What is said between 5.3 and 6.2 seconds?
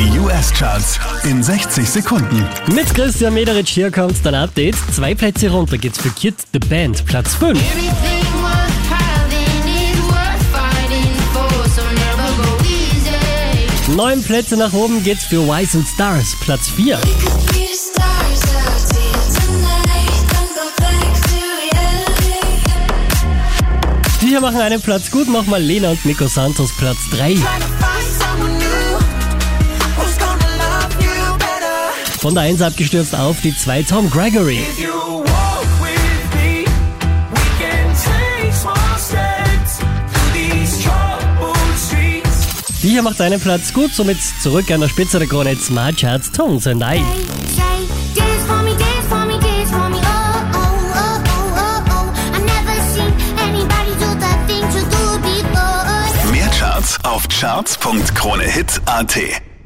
runter geht's für